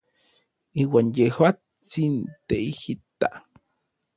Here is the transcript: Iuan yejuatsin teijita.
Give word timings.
Iuan 0.83 1.07
yejuatsin 1.17 2.15
teijita. 2.47 3.29